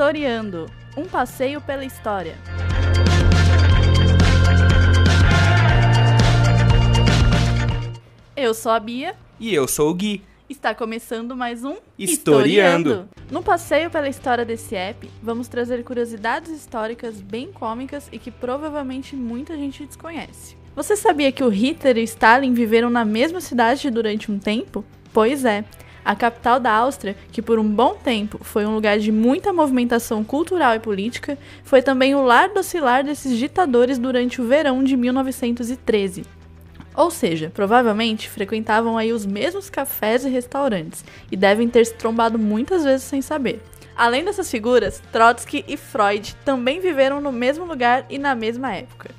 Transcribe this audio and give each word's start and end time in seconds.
Historiando 0.00 0.64
um 0.96 1.04
passeio 1.04 1.60
pela 1.60 1.84
história. 1.84 2.34
Eu 8.34 8.54
sou 8.54 8.72
a 8.72 8.80
Bia. 8.80 9.14
E 9.38 9.54
eu 9.54 9.68
sou 9.68 9.90
o 9.90 9.94
Gui. 9.94 10.22
Está 10.48 10.74
começando 10.74 11.36
mais 11.36 11.64
um 11.64 11.76
Historiando. 11.98 13.10
No 13.30 13.42
passeio 13.42 13.90
pela 13.90 14.08
história 14.08 14.42
desse 14.42 14.74
app, 14.74 15.06
vamos 15.22 15.48
trazer 15.48 15.84
curiosidades 15.84 16.50
históricas 16.50 17.20
bem 17.20 17.52
cômicas 17.52 18.08
e 18.10 18.18
que 18.18 18.30
provavelmente 18.30 19.14
muita 19.14 19.54
gente 19.54 19.84
desconhece. 19.84 20.56
Você 20.74 20.96
sabia 20.96 21.30
que 21.30 21.44
o 21.44 21.50
Hitler 21.50 21.98
e 21.98 22.04
Stalin 22.04 22.54
viveram 22.54 22.88
na 22.88 23.04
mesma 23.04 23.42
cidade 23.42 23.90
durante 23.90 24.32
um 24.32 24.38
tempo? 24.38 24.82
Pois 25.12 25.44
é. 25.44 25.62
A 26.04 26.14
capital 26.14 26.58
da 26.58 26.72
Áustria, 26.72 27.16
que 27.30 27.42
por 27.42 27.58
um 27.58 27.68
bom 27.68 27.94
tempo 27.94 28.38
foi 28.42 28.64
um 28.64 28.74
lugar 28.74 28.98
de 28.98 29.12
muita 29.12 29.52
movimentação 29.52 30.24
cultural 30.24 30.74
e 30.74 30.80
política, 30.80 31.36
foi 31.62 31.82
também 31.82 32.14
o 32.14 32.22
lar 32.22 32.48
dociliar 32.48 33.04
desses 33.04 33.36
ditadores 33.36 33.98
durante 33.98 34.40
o 34.40 34.46
verão 34.46 34.82
de 34.82 34.96
1913. 34.96 36.24
Ou 36.94 37.10
seja, 37.10 37.50
provavelmente 37.54 38.28
frequentavam 38.28 38.98
aí 38.98 39.12
os 39.12 39.24
mesmos 39.24 39.70
cafés 39.70 40.24
e 40.24 40.28
restaurantes 40.28 41.04
e 41.30 41.36
devem 41.36 41.68
ter 41.68 41.84
se 41.84 41.94
trombado 41.94 42.38
muitas 42.38 42.84
vezes 42.84 43.04
sem 43.04 43.22
saber. 43.22 43.62
Além 43.96 44.24
dessas 44.24 44.50
figuras, 44.50 45.02
Trotsky 45.12 45.64
e 45.68 45.76
Freud 45.76 46.34
também 46.44 46.80
viveram 46.80 47.20
no 47.20 47.30
mesmo 47.30 47.64
lugar 47.64 48.06
e 48.08 48.18
na 48.18 48.34
mesma 48.34 48.74
época. 48.74 49.10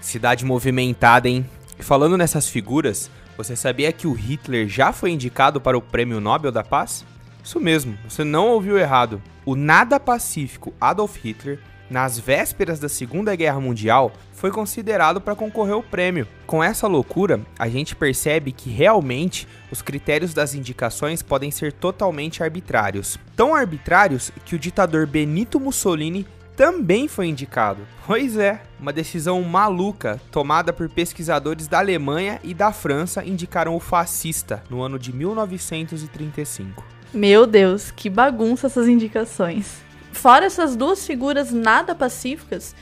Cidade 0.00 0.44
movimentada, 0.44 1.28
hein? 1.28 1.44
Falando 1.80 2.16
nessas 2.16 2.48
figuras, 2.48 3.10
você 3.38 3.54
sabia 3.54 3.92
que 3.92 4.08
o 4.08 4.12
Hitler 4.12 4.66
já 4.66 4.92
foi 4.92 5.12
indicado 5.12 5.60
para 5.60 5.78
o 5.78 5.80
Prêmio 5.80 6.20
Nobel 6.20 6.50
da 6.50 6.64
Paz? 6.64 7.04
Isso 7.42 7.60
mesmo, 7.60 7.96
você 8.06 8.24
não 8.24 8.48
ouviu 8.48 8.76
errado. 8.76 9.22
O 9.46 9.54
nada 9.54 10.00
pacífico 10.00 10.74
Adolf 10.80 11.16
Hitler, 11.24 11.60
nas 11.88 12.18
vésperas 12.18 12.80
da 12.80 12.88
Segunda 12.88 13.36
Guerra 13.36 13.60
Mundial, 13.60 14.12
foi 14.32 14.50
considerado 14.50 15.20
para 15.20 15.36
concorrer 15.36 15.74
ao 15.74 15.84
prêmio. 15.84 16.26
Com 16.48 16.64
essa 16.64 16.88
loucura, 16.88 17.40
a 17.56 17.68
gente 17.68 17.94
percebe 17.94 18.50
que 18.50 18.70
realmente 18.70 19.46
os 19.70 19.82
critérios 19.82 20.34
das 20.34 20.52
indicações 20.52 21.22
podem 21.22 21.52
ser 21.52 21.72
totalmente 21.72 22.42
arbitrários. 22.42 23.20
Tão 23.36 23.54
arbitrários 23.54 24.32
que 24.44 24.56
o 24.56 24.58
ditador 24.58 25.06
Benito 25.06 25.60
Mussolini 25.60 26.26
também 26.58 27.06
foi 27.06 27.28
indicado. 27.28 27.86
Pois 28.04 28.36
é, 28.36 28.60
uma 28.80 28.92
decisão 28.92 29.40
maluca 29.42 30.20
tomada 30.28 30.72
por 30.72 30.88
pesquisadores 30.88 31.68
da 31.68 31.78
Alemanha 31.78 32.40
e 32.42 32.52
da 32.52 32.72
França 32.72 33.24
indicaram 33.24 33.76
o 33.76 33.80
fascista 33.80 34.60
no 34.68 34.82
ano 34.82 34.98
de 34.98 35.14
1935. 35.14 36.84
Meu 37.14 37.46
Deus, 37.46 37.92
que 37.92 38.10
bagunça 38.10 38.66
essas 38.66 38.88
indicações. 38.88 39.80
Fora 40.10 40.46
essas 40.46 40.74
duas 40.74 41.06
figuras 41.06 41.52
nada 41.52 41.94
pacíficas, 41.94 42.74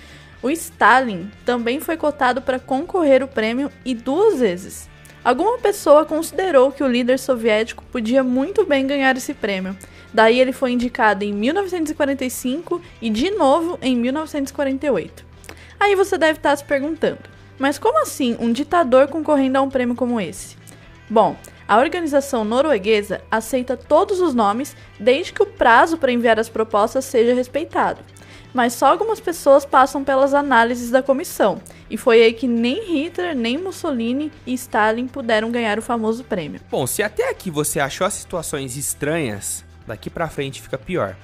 o 0.43 0.49
Stalin 0.49 1.31
também 1.45 1.79
foi 1.79 1.99
cotado 1.99 2.41
para 2.41 2.59
concorrer 2.59 3.23
o 3.23 3.29
prêmio 3.29 3.71
e 3.85 3.95
duas 3.95 4.41
vezes. 4.41 4.89
Alguma 5.23 5.59
pessoa 5.59 6.07
considerou 6.07 6.73
que 6.73 6.83
o 6.83 6.89
líder 6.89 7.19
soviético 7.19 7.85
podia 7.93 8.25
muito 8.25 8.65
bem 8.65 8.87
ganhar 8.87 9.19
esse 9.19 9.35
prêmio, 9.35 9.77
Daí 10.17 10.41
ele 10.41 10.53
foi 10.53 10.73
indicado 10.73 11.25
em 11.25 11.33
1945 11.35 12.81
e 13.03 13.11
de 13.11 13.33
novo 13.33 13.79
em 13.83 13.95
1948. 13.95 15.23
Aí 15.79 15.95
você 15.95 16.17
deve 16.17 16.39
estar 16.39 16.57
se 16.57 16.65
perguntando: 16.65 17.19
mas 17.59 17.79
como 17.79 18.01
assim 18.01 18.35
um 18.41 18.51
ditador 18.51 19.09
concorrendo 19.09 19.59
a 19.59 19.61
um 19.61 19.69
prêmio 19.69 19.95
como 19.95 20.19
esse? 20.19 20.57
Bom, 21.11 21.37
a 21.69 21.77
organização 21.77 22.47
norueguesa 22.47 23.21
aceita 23.31 23.77
todos 23.77 24.19
os 24.19 24.33
nomes 24.33 24.75
desde 24.99 25.35
que 25.35 25.43
o 25.43 25.47
prazo 25.47 25.99
para 25.99 26.11
enviar 26.11 26.41
as 26.41 26.49
propostas 26.49 27.05
seja 27.05 27.35
respeitado. 27.35 28.01
Mas 28.55 28.73
só 28.73 28.87
algumas 28.87 29.21
pessoas 29.21 29.67
passam 29.67 30.03
pelas 30.03 30.33
análises 30.33 30.91
da 30.91 31.03
comissão, 31.03 31.61
e 31.91 31.99
foi 31.99 32.23
aí 32.23 32.33
que 32.33 32.49
nem 32.49 32.87
Hitler, 32.87 33.37
nem 33.37 33.59
Mussolini 33.59 34.33
e 34.47 34.55
Stalin 34.55 35.09
puderam 35.09 35.51
ganhar 35.51 35.79
o 35.79 35.83
famoso 35.83 36.25
prêmio. 36.25 36.63
Bom, 36.71 36.87
se 36.87 37.03
até 37.03 37.29
aqui 37.29 37.51
você 37.51 37.79
achou 37.79 38.07
as 38.07 38.15
situações 38.15 38.79
estranhas, 38.79 39.66
daqui 39.87 40.11
para 40.11 40.29
frente 40.29 40.63
fica 40.63 40.77
pior. 40.77 41.17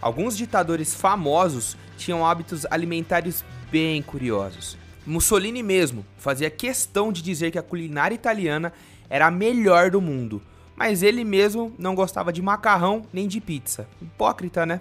Alguns 0.00 0.36
ditadores 0.36 0.94
famosos 0.94 1.76
tinham 1.96 2.24
hábitos 2.24 2.66
alimentares 2.70 3.44
bem 3.70 4.02
curiosos. 4.02 4.76
Mussolini 5.06 5.62
mesmo 5.62 6.04
fazia 6.18 6.50
questão 6.50 7.12
de 7.12 7.22
dizer 7.22 7.50
que 7.50 7.58
a 7.58 7.62
culinária 7.62 8.14
italiana 8.14 8.72
era 9.08 9.26
a 9.26 9.30
melhor 9.30 9.90
do 9.90 10.00
mundo, 10.00 10.42
mas 10.74 11.02
ele 11.02 11.24
mesmo 11.24 11.72
não 11.78 11.94
gostava 11.94 12.32
de 12.32 12.42
macarrão 12.42 13.06
nem 13.12 13.26
de 13.28 13.40
pizza. 13.40 13.88
Hipócrita, 14.02 14.66
né? 14.66 14.80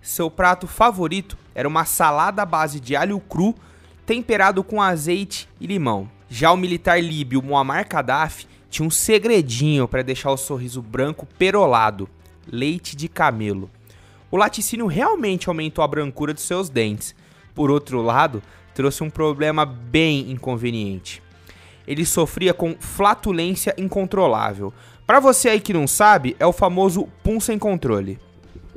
Seu 0.00 0.30
prato 0.30 0.66
favorito 0.66 1.36
era 1.54 1.68
uma 1.68 1.84
salada 1.84 2.42
à 2.42 2.46
base 2.46 2.80
de 2.80 2.94
alho 2.94 3.18
cru 3.20 3.54
temperado 4.06 4.62
com 4.64 4.80
azeite 4.80 5.48
e 5.60 5.66
limão. 5.66 6.08
Já 6.30 6.52
o 6.52 6.56
militar 6.56 7.02
líbio 7.02 7.42
Muammar 7.42 7.86
Gaddafi 7.88 8.46
tinha 8.70 8.86
um 8.86 8.90
segredinho 8.90 9.88
para 9.88 10.02
deixar 10.02 10.30
o 10.30 10.36
sorriso 10.36 10.80
branco 10.80 11.26
perolado 11.38 12.08
leite 12.50 12.96
de 12.96 13.08
camelo. 13.08 13.70
O 14.30 14.36
laticínio 14.36 14.86
realmente 14.86 15.48
aumentou 15.48 15.82
a 15.82 15.88
brancura 15.88 16.34
de 16.34 16.40
seus 16.40 16.68
dentes. 16.68 17.14
Por 17.54 17.70
outro 17.70 18.02
lado, 18.02 18.42
trouxe 18.74 19.02
um 19.02 19.10
problema 19.10 19.64
bem 19.64 20.30
inconveniente. 20.30 21.22
Ele 21.86 22.04
sofria 22.04 22.52
com 22.52 22.76
flatulência 22.78 23.74
incontrolável. 23.78 24.72
Para 25.06 25.20
você 25.20 25.48
aí 25.48 25.60
que 25.60 25.72
não 25.72 25.86
sabe, 25.86 26.36
é 26.38 26.46
o 26.46 26.52
famoso 26.52 27.08
pum 27.22 27.40
sem 27.40 27.58
controle. 27.58 28.18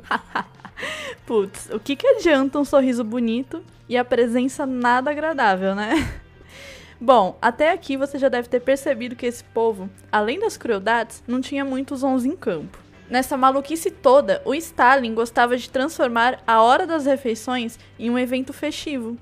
Putz, 1.26 1.68
o 1.70 1.78
que, 1.78 1.94
que 1.94 2.06
adianta 2.06 2.58
um 2.58 2.64
sorriso 2.64 3.04
bonito 3.04 3.62
e 3.88 3.96
a 3.96 4.04
presença 4.04 4.64
nada 4.64 5.10
agradável, 5.10 5.74
né? 5.74 6.10
Bom, 6.98 7.36
até 7.42 7.70
aqui 7.70 7.96
você 7.96 8.18
já 8.18 8.28
deve 8.28 8.48
ter 8.48 8.60
percebido 8.60 9.14
que 9.14 9.26
esse 9.26 9.44
povo, 9.44 9.90
além 10.10 10.40
das 10.40 10.56
crueldades, 10.56 11.22
não 11.26 11.40
tinha 11.40 11.64
muitos 11.64 12.02
ons 12.02 12.24
em 12.24 12.34
campo. 12.34 12.81
Nessa 13.12 13.36
maluquice 13.36 13.90
toda, 13.90 14.40
o 14.42 14.54
Stalin 14.54 15.12
gostava 15.12 15.54
de 15.54 15.68
transformar 15.68 16.42
a 16.46 16.62
hora 16.62 16.86
das 16.86 17.04
refeições 17.04 17.78
em 17.98 18.08
um 18.08 18.18
evento 18.18 18.54
festivo. 18.54 19.18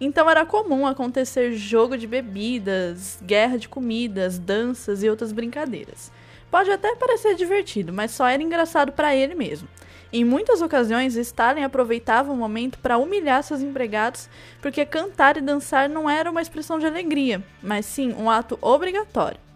Então 0.00 0.30
era 0.30 0.46
comum 0.46 0.86
acontecer 0.86 1.52
jogo 1.52 1.98
de 1.98 2.06
bebidas, 2.06 3.18
guerra 3.22 3.58
de 3.58 3.68
comidas, 3.68 4.38
danças 4.38 5.02
e 5.02 5.10
outras 5.10 5.30
brincadeiras. 5.30 6.10
Pode 6.50 6.70
até 6.70 6.96
parecer 6.96 7.34
divertido, 7.34 7.92
mas 7.92 8.12
só 8.12 8.26
era 8.26 8.42
engraçado 8.42 8.92
para 8.92 9.14
ele 9.14 9.34
mesmo. 9.34 9.68
Em 10.10 10.24
muitas 10.24 10.62
ocasiões, 10.62 11.14
Stalin 11.14 11.64
aproveitava 11.64 12.32
o 12.32 12.36
momento 12.36 12.78
para 12.78 12.96
humilhar 12.96 13.42
seus 13.42 13.60
empregados, 13.60 14.26
porque 14.62 14.86
cantar 14.86 15.36
e 15.36 15.42
dançar 15.42 15.86
não 15.86 16.08
era 16.08 16.30
uma 16.30 16.40
expressão 16.40 16.78
de 16.78 16.86
alegria, 16.86 17.44
mas 17.62 17.84
sim 17.84 18.14
um 18.14 18.30
ato 18.30 18.58
obrigatório. 18.62 19.47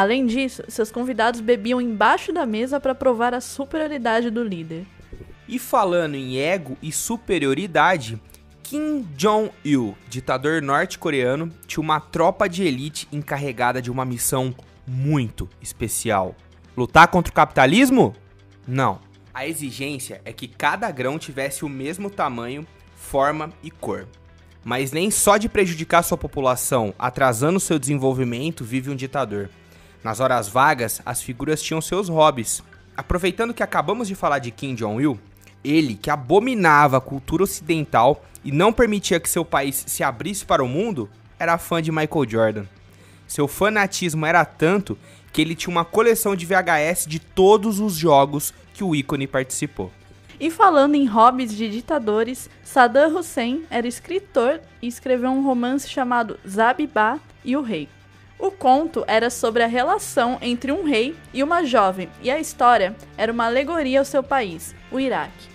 Além 0.00 0.24
disso, 0.24 0.62
seus 0.66 0.90
convidados 0.90 1.42
bebiam 1.42 1.78
embaixo 1.78 2.32
da 2.32 2.46
mesa 2.46 2.80
para 2.80 2.94
provar 2.94 3.34
a 3.34 3.40
superioridade 3.42 4.30
do 4.30 4.42
líder. 4.42 4.86
E 5.46 5.58
falando 5.58 6.14
em 6.14 6.38
ego 6.38 6.74
e 6.80 6.90
superioridade, 6.90 8.18
Kim 8.62 9.06
Jong-il, 9.14 9.94
ditador 10.08 10.62
norte-coreano, 10.62 11.52
tinha 11.66 11.82
uma 11.82 12.00
tropa 12.00 12.48
de 12.48 12.64
elite 12.64 13.08
encarregada 13.12 13.82
de 13.82 13.90
uma 13.90 14.06
missão 14.06 14.54
muito 14.86 15.46
especial. 15.60 16.34
Lutar 16.74 17.08
contra 17.08 17.30
o 17.30 17.34
capitalismo? 17.34 18.14
Não. 18.66 19.00
A 19.34 19.46
exigência 19.46 20.22
é 20.24 20.32
que 20.32 20.48
cada 20.48 20.90
grão 20.90 21.18
tivesse 21.18 21.62
o 21.62 21.68
mesmo 21.68 22.08
tamanho, 22.08 22.66
forma 22.96 23.52
e 23.62 23.70
cor. 23.70 24.08
Mas 24.64 24.92
nem 24.92 25.10
só 25.10 25.36
de 25.36 25.46
prejudicar 25.46 26.02
sua 26.02 26.16
população, 26.16 26.94
atrasando 26.98 27.60
seu 27.60 27.78
desenvolvimento, 27.78 28.64
vive 28.64 28.88
um 28.88 28.96
ditador. 28.96 29.50
Nas 30.02 30.20
horas 30.20 30.48
vagas, 30.48 31.00
as 31.04 31.22
figuras 31.22 31.62
tinham 31.62 31.80
seus 31.80 32.08
hobbies. 32.08 32.62
Aproveitando 32.96 33.54
que 33.54 33.62
acabamos 33.62 34.08
de 34.08 34.14
falar 34.14 34.38
de 34.38 34.50
Kim 34.50 34.74
Jong-il, 34.74 35.18
ele, 35.62 35.94
que 35.94 36.10
abominava 36.10 36.96
a 36.96 37.00
cultura 37.00 37.44
ocidental 37.44 38.24
e 38.44 38.50
não 38.50 38.72
permitia 38.72 39.20
que 39.20 39.28
seu 39.28 39.44
país 39.44 39.84
se 39.86 40.02
abrisse 40.02 40.44
para 40.44 40.64
o 40.64 40.68
mundo, 40.68 41.08
era 41.38 41.58
fã 41.58 41.82
de 41.82 41.92
Michael 41.92 42.28
Jordan. 42.28 42.64
Seu 43.26 43.46
fanatismo 43.46 44.26
era 44.26 44.44
tanto 44.44 44.98
que 45.32 45.40
ele 45.40 45.54
tinha 45.54 45.70
uma 45.70 45.84
coleção 45.84 46.34
de 46.34 46.46
VHS 46.46 47.06
de 47.06 47.18
todos 47.18 47.78
os 47.78 47.94
jogos 47.94 48.52
que 48.74 48.82
o 48.82 48.94
ícone 48.94 49.26
participou. 49.26 49.92
E 50.40 50.50
falando 50.50 50.94
em 50.94 51.06
hobbies 51.06 51.54
de 51.54 51.68
ditadores, 51.68 52.48
Saddam 52.64 53.18
Hussein 53.18 53.64
era 53.68 53.86
escritor 53.86 54.60
e 54.80 54.88
escreveu 54.88 55.30
um 55.30 55.44
romance 55.44 55.88
chamado 55.88 56.40
Zabibá 56.48 57.20
e 57.44 57.56
o 57.56 57.62
Rei. 57.62 57.88
O 58.40 58.50
conto 58.50 59.04
era 59.06 59.28
sobre 59.28 59.62
a 59.62 59.66
relação 59.66 60.38
entre 60.40 60.72
um 60.72 60.82
rei 60.82 61.14
e 61.32 61.42
uma 61.42 61.62
jovem, 61.62 62.08
e 62.22 62.30
a 62.30 62.40
história 62.40 62.96
era 63.18 63.30
uma 63.30 63.44
alegoria 63.44 63.98
ao 63.98 64.04
seu 64.04 64.22
país, 64.22 64.74
o 64.90 64.98
Iraque. 64.98 65.50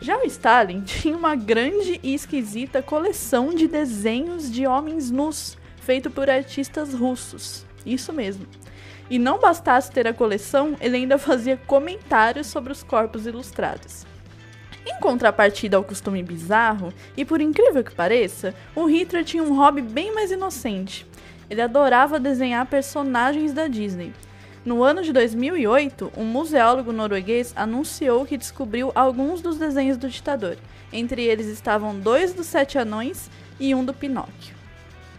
Já 0.00 0.16
o 0.16 0.24
Stalin 0.24 0.80
tinha 0.86 1.16
uma 1.16 1.34
grande 1.34 1.98
e 2.04 2.14
esquisita 2.14 2.80
coleção 2.80 3.52
de 3.52 3.66
desenhos 3.66 4.48
de 4.48 4.64
homens 4.64 5.10
nus, 5.10 5.58
feito 5.82 6.08
por 6.08 6.30
artistas 6.30 6.94
russos. 6.94 7.66
Isso 7.84 8.12
mesmo. 8.12 8.46
E 9.10 9.18
não 9.18 9.40
bastasse 9.40 9.90
ter 9.90 10.06
a 10.06 10.14
coleção, 10.14 10.76
ele 10.80 10.98
ainda 10.98 11.18
fazia 11.18 11.56
comentários 11.56 12.46
sobre 12.46 12.70
os 12.72 12.84
corpos 12.84 13.26
ilustrados. 13.26 14.06
Em 14.86 15.00
contrapartida 15.00 15.76
ao 15.76 15.82
costume 15.82 16.22
bizarro, 16.22 16.92
e 17.16 17.24
por 17.24 17.40
incrível 17.40 17.82
que 17.82 17.94
pareça, 17.94 18.54
o 18.74 18.86
Hitler 18.86 19.24
tinha 19.24 19.42
um 19.42 19.56
hobby 19.56 19.82
bem 19.82 20.14
mais 20.14 20.30
inocente. 20.30 21.09
Ele 21.50 21.60
adorava 21.60 22.20
desenhar 22.20 22.64
personagens 22.66 23.52
da 23.52 23.66
Disney. 23.66 24.12
No 24.64 24.84
ano 24.84 25.02
de 25.02 25.12
2008, 25.12 26.12
um 26.16 26.24
museólogo 26.24 26.92
norueguês 26.92 27.52
anunciou 27.56 28.24
que 28.24 28.38
descobriu 28.38 28.92
alguns 28.94 29.42
dos 29.42 29.58
desenhos 29.58 29.96
do 29.96 30.08
ditador. 30.08 30.56
Entre 30.92 31.24
eles 31.24 31.46
estavam 31.46 31.98
dois 31.98 32.32
dos 32.32 32.46
Sete 32.46 32.78
Anões 32.78 33.28
e 33.58 33.74
um 33.74 33.84
do 33.84 33.92
Pinóquio. 33.92 34.54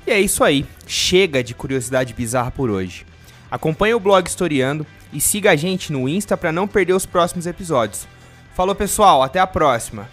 E 0.07 0.11
é 0.11 0.19
isso 0.19 0.43
aí. 0.43 0.65
Chega 0.87 1.43
de 1.43 1.53
curiosidade 1.53 2.13
bizarra 2.13 2.51
por 2.51 2.69
hoje. 2.69 3.05
Acompanhe 3.49 3.93
o 3.93 3.99
blog 3.99 4.25
Historiando 4.25 4.87
e 5.11 5.19
siga 5.19 5.51
a 5.51 5.55
gente 5.55 5.91
no 5.91 6.07
Insta 6.07 6.37
para 6.37 6.51
não 6.51 6.67
perder 6.67 6.93
os 6.93 7.05
próximos 7.05 7.45
episódios. 7.45 8.07
Falou, 8.53 8.73
pessoal, 8.73 9.21
até 9.21 9.39
a 9.39 9.47
próxima. 9.47 10.09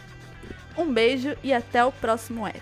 Um 0.76 0.92
beijo 0.92 1.36
e 1.42 1.52
até 1.52 1.84
o 1.84 1.92
próximo 1.92 2.46
app. 2.46 2.60